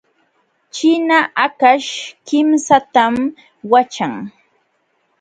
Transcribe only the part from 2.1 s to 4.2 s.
kimsatam waćhan.